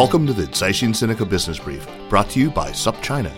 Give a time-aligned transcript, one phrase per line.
[0.00, 3.30] Welcome to the Caixin Sinica Business Brief, brought to you by SupChina.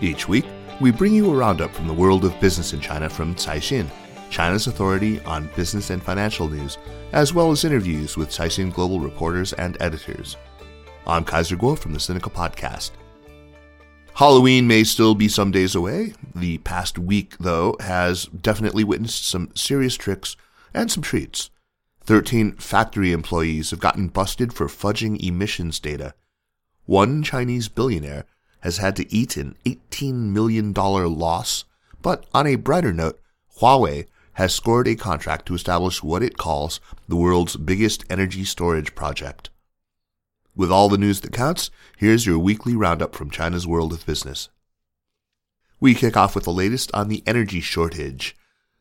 [0.00, 0.44] Each week,
[0.80, 3.90] we bring you a roundup from the world of business in China from Caixin,
[4.30, 6.78] China's authority on business and financial news,
[7.10, 10.36] as well as interviews with Caixin Global reporters and editors.
[11.04, 12.92] I'm Kaiser Kuo from the Sinica Podcast.
[14.14, 16.14] Halloween may still be some days away.
[16.36, 20.36] The past week, though, has definitely witnessed some serious tricks
[20.72, 21.50] and some treats.
[22.06, 26.14] 13 factory employees have gotten busted for fudging emissions data.
[26.84, 28.26] One Chinese billionaire
[28.60, 31.64] has had to eat an $18 million loss.
[32.02, 33.20] But on a brighter note,
[33.60, 38.94] Huawei has scored a contract to establish what it calls the world's biggest energy storage
[38.94, 39.48] project.
[40.56, 44.48] With all the news that counts, here's your weekly roundup from China's world of business.
[45.80, 48.36] We kick off with the latest on the energy shortage.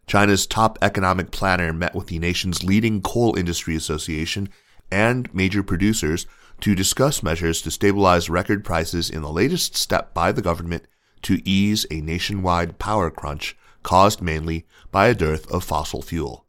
[0.08, 4.50] China's top economic planner met with the nation's leading coal industry association
[4.92, 6.26] and major producers
[6.62, 10.86] to discuss measures to stabilize record prices in the latest step by the government
[11.24, 16.46] to ease a nationwide power crunch caused mainly by a dearth of fossil fuel.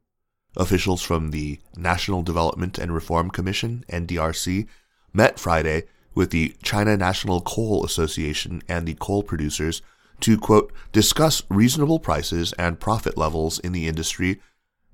[0.57, 4.69] Officials from the National Development and Reform Commission, NDRC,
[5.13, 9.83] met Friday with the China National Coal Association and the coal producers
[10.25, 14.41] to, quote, discuss reasonable prices and profit levels in the industry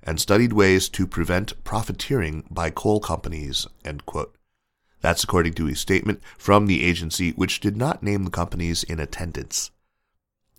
[0.03, 4.35] and studied ways to prevent profiteering by coal companies, end quote.
[4.99, 8.99] That's according to a statement from the agency, which did not name the companies in
[8.99, 9.71] attendance.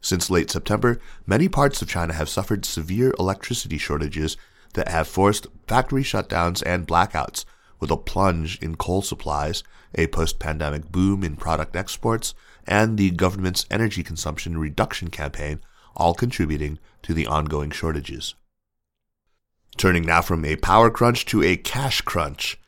[0.01, 4.39] Since late September, many parts of China have suffered severe electricity shortages
[4.73, 7.45] that have forced factory shutdowns and blackouts,
[7.79, 9.63] with a plunge in coal supplies,
[9.95, 12.33] a post pandemic boom in product exports,
[12.67, 15.61] and the government's energy consumption reduction campaign,
[15.97, 18.35] all contributing to the ongoing shortages.
[19.77, 22.59] Turning now from a power crunch to a cash crunch,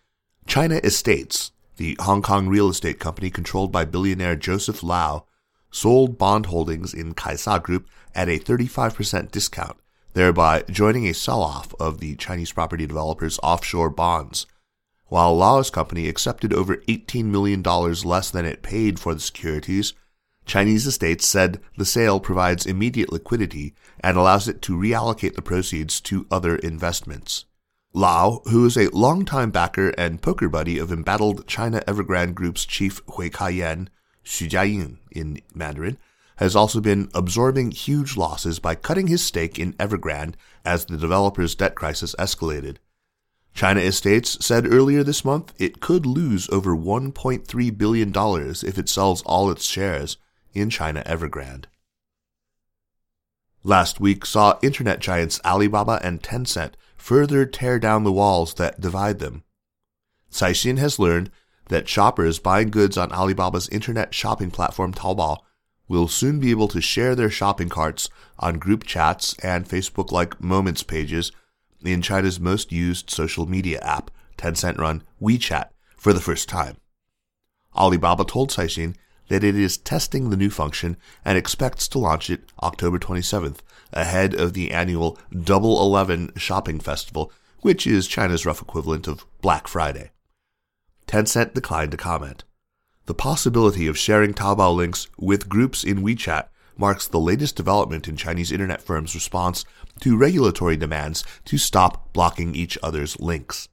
[0.46, 5.26] Chinese Estates, the Hong Kong real estate company controlled by billionaire Joseph Lau,
[5.70, 9.76] sold bond holdings in Kaisa Group at a 35% discount,
[10.12, 14.46] thereby joining a sell off of the Chinese property developer's offshore bonds.
[15.08, 19.92] While Lau's company accepted over $18 million less than it paid for the securities,
[20.46, 26.00] Chinese estates said the sale provides immediate liquidity and allows it to reallocate the proceeds
[26.02, 27.44] to other investments.
[27.92, 33.00] Lau, who is a longtime backer and poker buddy of embattled China Evergrande Group's chief
[33.14, 33.88] Hui Ka-yen,
[34.24, 35.98] Xu in Mandarin,
[36.36, 40.34] has also been absorbing huge losses by cutting his stake in Evergrande
[40.64, 42.78] as the developer's debt crisis escalated.
[43.54, 49.22] Chinese Estates said earlier this month it could lose over $1.3 billion if it sells
[49.22, 50.16] all its shares
[50.52, 51.66] in China Evergrande.
[53.62, 59.20] Last week saw internet giants Alibaba and Tencent further tear down the walls that divide
[59.20, 59.44] them.
[60.32, 61.30] Caixin has learned
[61.68, 65.38] that shoppers buying goods on Alibaba's internet shopping platform Taobao
[65.86, 70.42] will soon be able to share their shopping carts on group chats and Facebook like
[70.42, 71.30] Moments pages
[71.84, 76.76] in China's most used social media app, Tencent run WeChat, for the first time.
[77.76, 78.94] Alibaba told Caixin
[79.28, 83.58] that it is testing the new function and expects to launch it October 27th,
[83.92, 89.66] ahead of the annual Double Eleven shopping festival, which is China's rough equivalent of Black
[89.66, 90.10] Friday.
[91.06, 92.44] Tencent declined to comment.
[93.06, 98.16] The possibility of sharing Taobao links with groups in WeChat marks the latest development in
[98.16, 99.64] Chinese internet firms' response
[100.00, 103.68] to regulatory demands to stop blocking each other's links.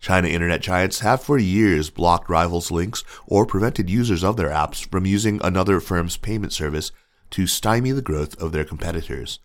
[0.00, 4.88] China internet giants have for years blocked rivals' links or prevented users of their apps
[4.90, 6.92] from using another firm's payment service
[7.30, 9.40] to stymie the growth of their competitors.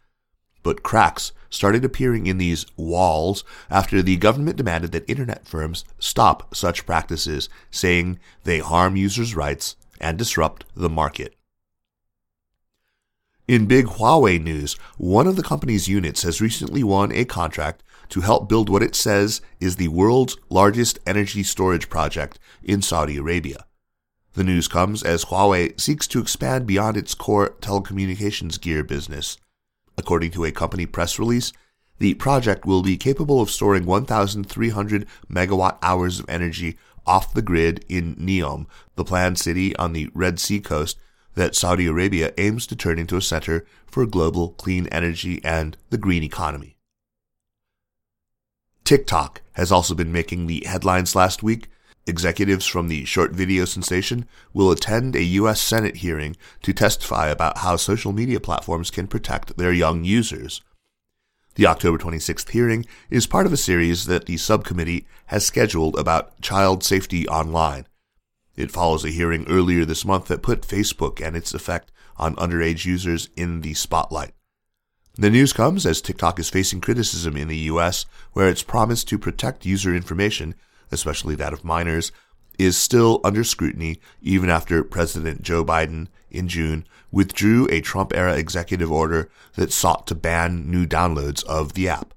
[0.62, 6.56] But cracks started appearing in these walls after the government demanded that internet firms stop
[6.56, 11.35] such practices, saying they harm users' rights and disrupt the market.
[13.45, 18.22] In big Huawei news, one of the company's units has recently won a contract to
[18.22, 23.66] help build what it says is the world's largest energy storage project in Saudi Arabia.
[24.31, 29.36] The news comes as Huawei seeks to expand beyond its core telecommunications gear business.
[29.98, 31.51] According to a company press release,
[32.00, 37.84] the project will be capable of storing 1,300 megawatt hours of energy off the grid
[37.90, 40.98] in Neom, the planned city on the Red Sea coast
[41.35, 45.97] that Saudi Arabia aims to turn into a center for global clean energy and the
[45.97, 46.77] green economy.
[48.83, 51.69] TikTok has also been making the headlines last week.
[52.06, 55.62] Executives from the short video sensation will attend a U.S.
[55.62, 60.62] Senate hearing to testify about how social media platforms can protect their young users.
[61.56, 66.41] The October 26th hearing is part of a series that the subcommittee has scheduled about
[66.41, 67.85] child safety online.
[68.55, 72.85] It follows a hearing earlier this month that put Facebook and its effect on underage
[72.85, 74.33] users in the spotlight.
[75.15, 79.19] The news comes as TikTok is facing criticism in the US, where its promise to
[79.19, 80.55] protect user information,
[80.91, 82.11] especially that of minors,
[82.59, 88.35] is still under scrutiny even after President Joe Biden in June withdrew a Trump era
[88.35, 92.13] executive order that sought to ban new downloads of the app.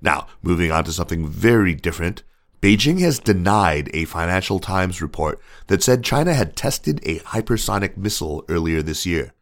[0.00, 2.22] Now, moving on to something very different,
[2.62, 8.44] Beijing has denied a Financial Times report that said China had tested a hypersonic missile
[8.48, 9.34] earlier this year.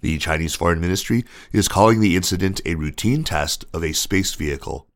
[0.00, 4.88] The Chinese Foreign Ministry is calling the incident a routine test of a space vehicle.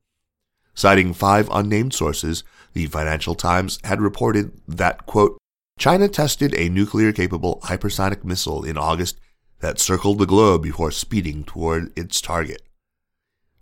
[0.75, 2.43] Citing five unnamed sources,
[2.73, 5.39] the Financial Times had reported that, quote,
[5.79, 9.21] China tested a nuclear capable hypersonic missile in August
[9.61, 12.63] that circled the globe before speeding toward its target.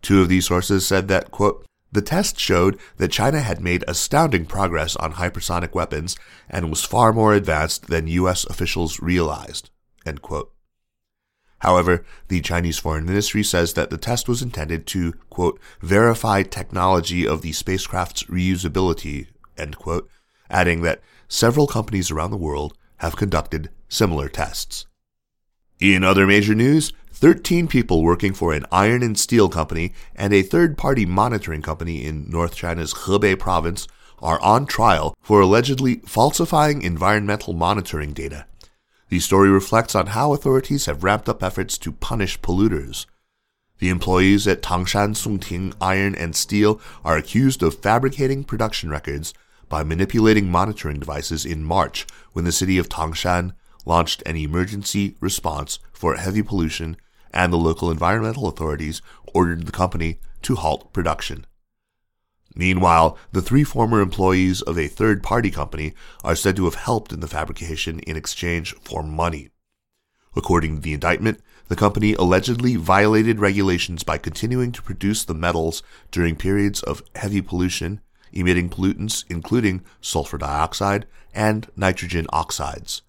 [0.00, 4.46] Two of these sources said that, quote, the test showed that China had made astounding
[4.46, 6.16] progress on hypersonic weapons
[6.48, 8.44] and was far more advanced than U.S.
[8.44, 9.70] officials realized.
[11.60, 17.26] However, the Chinese Foreign Ministry says that the test was intended to, quote, verify technology
[17.26, 19.28] of the spacecraft's reusability,
[19.76, 20.08] quote,
[20.50, 24.86] adding that several companies around the world have conducted similar tests.
[25.78, 30.42] In other major news, 13 people working for an iron and steel company and a
[30.42, 33.86] third party monitoring company in North China's Hebei province
[34.20, 38.46] are on trial for allegedly falsifying environmental monitoring data.
[39.10, 43.04] The story reflects on how authorities have ramped up efforts to punish polluters.
[43.78, 49.34] The employees at Tangshan Songting Iron and Steel are accused of fabricating production records
[49.68, 53.52] by manipulating monitoring devices in March when the city of Tangshan
[53.86, 56.96] launched an emergency response for heavy pollution
[57.32, 59.00] and the local environmental authorities
[59.32, 61.46] ordered the company to halt production.
[62.54, 65.94] Meanwhile, the three former employees of a third party company
[66.24, 69.50] are said to have helped in the fabrication in exchange for money.
[70.34, 75.82] According to the indictment, the company allegedly violated regulations by continuing to produce the metals
[76.10, 78.00] during periods of heavy pollution,
[78.32, 83.02] emitting pollutants including sulfur dioxide and nitrogen oxides.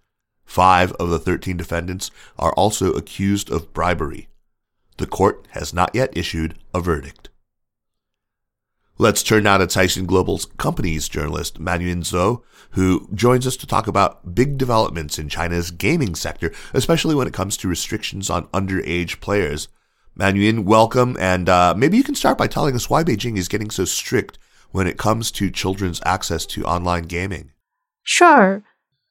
[0.48, 2.10] Five of the 13 defendants
[2.40, 4.30] are also accused of bribery.
[4.98, 7.30] The court has not yet issued a verdict.
[8.98, 12.42] Let's turn now to Caixin Global's companies journalist Manyun Zou,
[12.72, 17.34] who joins us to talk about big developments in China's gaming sector, especially when it
[17.34, 19.68] comes to restrictions on underage players.
[20.18, 23.70] Manyun, welcome, and uh, maybe you can start by telling us why Beijing is getting
[23.70, 24.40] so strict
[24.72, 27.52] when it comes to children's access to online gaming.
[28.02, 28.64] Sure.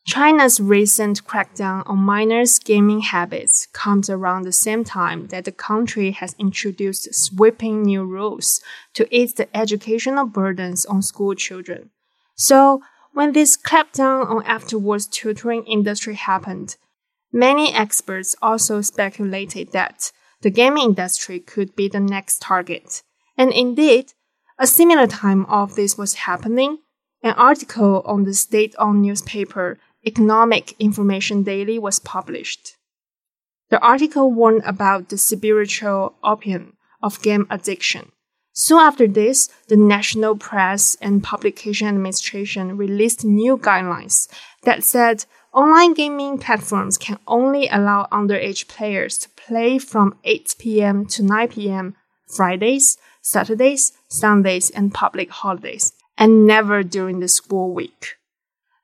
[0.06, 6.12] China's recent crackdown on minors' gaming habits comes around the same time that the country
[6.12, 8.60] has introduced sweeping new rules
[8.94, 11.90] to ease the educational burdens on school children.
[12.36, 12.82] So,
[13.14, 16.76] when this clampdown on afterwards tutoring industry happened,
[17.32, 23.02] many experts also speculated that the gaming industry could be the next target.
[23.36, 24.12] And indeed,
[24.56, 26.78] a similar time of this was happening.
[27.24, 32.76] An article on the state-owned newspaper Economic Information Daily was published.
[33.70, 38.12] The article warned about the spiritual opium of game addiction.
[38.52, 44.28] Soon after this, the National Press and Publication Administration released new guidelines
[44.62, 51.04] that said online gaming platforms can only allow underage players to play from 8 p.m.
[51.06, 51.96] to 9 p.m.
[52.28, 58.14] Fridays, Saturdays, Sundays, and public holidays, and never during the school week.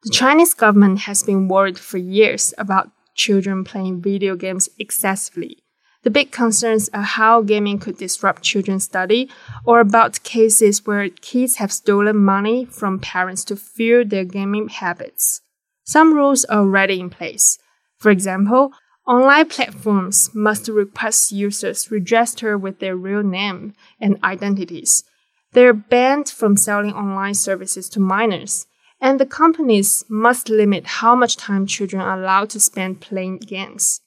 [0.04, 5.58] The Chinese government has been worried for years about children playing video games excessively.
[6.02, 9.30] The big concerns are how gaming could disrupt children's study
[9.64, 15.40] or about cases where kids have stolen money from parents to fuel their gaming habits.
[15.84, 17.58] Some rules are already in place.
[17.98, 18.72] For example,
[19.06, 25.04] online platforms must request users register with their real name and identities.
[25.52, 28.66] They're banned from selling online services to minors,
[29.02, 34.00] and the companies must limit how much time children are allowed to spend playing games.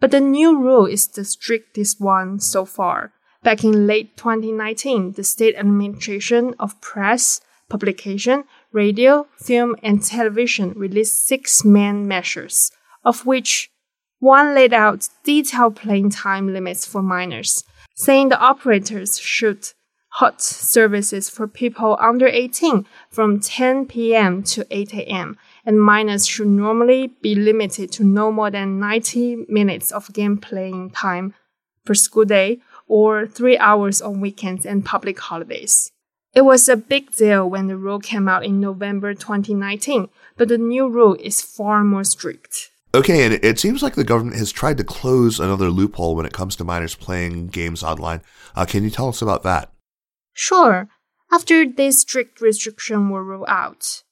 [0.00, 3.12] But the new rule is the strictest one so far.
[3.44, 11.24] Back in late 2019, the State Administration of Press, Publication, Radio, Film, and Television released
[11.24, 12.72] six main measures,
[13.04, 13.70] of which
[14.18, 17.62] one laid out detailed playing time limits for minors,
[17.94, 19.68] saying the operators should
[20.16, 24.42] halt services for people under 18 from 10 p.m.
[24.42, 29.92] to 8 a.m and minors should normally be limited to no more than 90 minutes
[29.92, 31.34] of game playing time
[31.84, 35.90] per school day or three hours on weekends and public holidays.
[36.34, 40.58] It was a big deal when the rule came out in November 2019, but the
[40.58, 42.70] new rule is far more strict.
[42.94, 46.32] Okay, and it seems like the government has tried to close another loophole when it
[46.32, 48.20] comes to minors playing games online.
[48.54, 49.71] Uh, can you tell us about that?
[50.32, 50.88] Sure.
[51.30, 54.02] After this strict restriction were ruled out,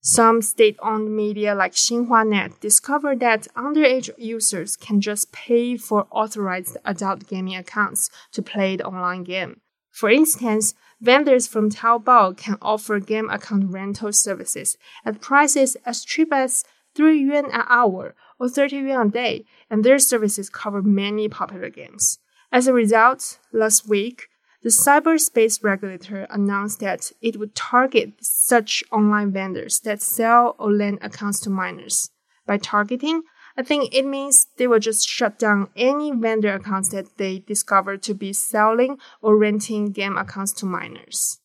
[0.00, 7.26] some state-owned media like XinhuaNet discovered that underage users can just pay for authorized adult
[7.26, 9.60] gaming accounts to play the online game.
[9.90, 16.32] For instance, vendors from Taobao can offer game account rental services at prices as cheap
[16.32, 21.28] as 3 yuan an hour or 30 yuan a day, and their services cover many
[21.28, 22.18] popular games.
[22.52, 24.28] As a result, last week,
[24.62, 30.98] the cyberspace regulator announced that it would target such online vendors that sell or lend
[31.00, 32.10] accounts to minors.
[32.46, 33.22] By targeting,
[33.56, 37.96] I think it means they will just shut down any vendor accounts that they discover
[37.96, 41.38] to be selling or renting game accounts to minors.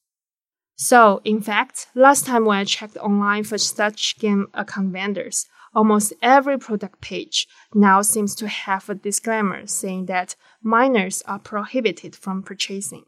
[0.75, 6.13] So, in fact, last time when I checked online for such game account vendors, almost
[6.22, 12.43] every product page now seems to have a disclaimer saying that minors are prohibited from
[12.43, 13.03] purchasing.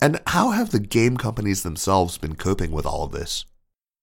[0.00, 3.44] And how have the game companies themselves been coping with all of this?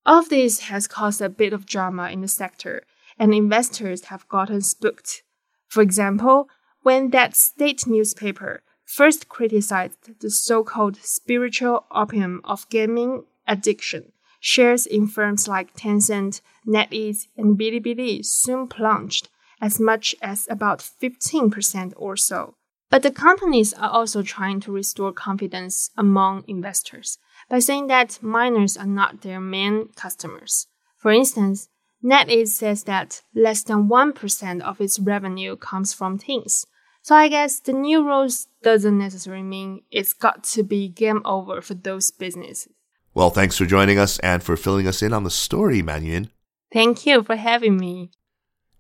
[0.06, 2.84] All of this has caused a bit of drama in the sector,
[3.20, 5.22] and investors have gotten spooked.
[5.68, 6.50] For example,
[6.82, 14.88] when that state newspaper first criticized the so called spiritual opium of gaming addiction, shares
[14.88, 19.30] in firms like Tencent, NetEase, and Bilibili soon plunged
[19.62, 22.56] as much as about 15% or so.
[22.92, 27.18] But the companies are also trying to restore confidence among investors
[27.50, 30.68] by saying that minors are not their main customers.
[30.98, 31.70] For instance,
[32.04, 36.66] NetEase says that less than 1% of its revenue comes from teens.
[37.02, 41.62] So I guess the new rules doesn't necessarily mean it's got to be game over
[41.62, 42.68] for those businesses.
[43.14, 46.30] Well, thanks for joining us and for filling us in on the story, Manyun.
[46.74, 48.12] Thank you for having me.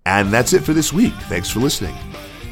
[0.05, 1.13] And that's it for this week.
[1.29, 1.95] Thanks for listening.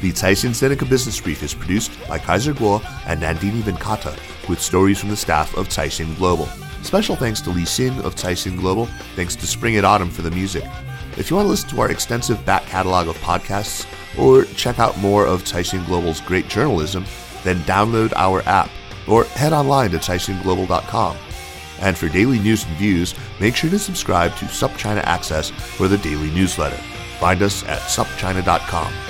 [0.00, 4.16] The Caixin Sinica Business Brief is produced by Kaiser Kuo and Nandini Venkata
[4.48, 6.46] with stories from the staff of Caixin Global.
[6.82, 8.86] Special thanks to Li Xin of Caixin Global.
[9.14, 10.64] Thanks to Spring and Autumn for the music.
[11.18, 13.86] If you want to listen to our extensive back catalog of podcasts
[14.18, 17.04] or check out more of Caixin Global's great journalism,
[17.44, 18.70] then download our app
[19.06, 21.16] or head online to caixinglobal.com.
[21.82, 25.98] And for daily news and views, make sure to subscribe to SupChina Access for the
[25.98, 26.80] daily newsletter.
[27.18, 29.09] Find us at supchina.com.